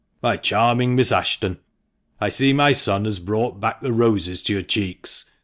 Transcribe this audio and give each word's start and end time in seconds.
"My 0.23 0.35
charming 0.35 0.95
Miss 0.95 1.11
Ashton, 1.11 1.59
I 2.19 2.29
see 2.29 2.53
my 2.53 2.71
son 2.71 3.05
has 3.05 3.19
brought 3.19 3.59
back 3.59 3.81
the 3.81 3.93
roses 3.93 4.41
to 4.41 4.53
your 4.53 4.63
cheeks. 4.63 5.29